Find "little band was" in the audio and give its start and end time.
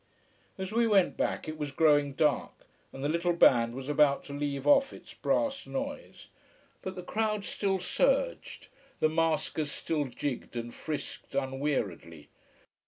3.07-3.87